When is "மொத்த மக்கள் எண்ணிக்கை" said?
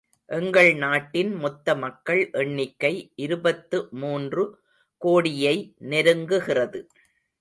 1.35-3.11